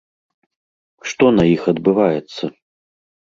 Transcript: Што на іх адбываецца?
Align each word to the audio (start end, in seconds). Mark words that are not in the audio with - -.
Што 1.09 1.29
на 1.37 1.45
іх 1.55 1.61
адбываецца? 1.73 2.43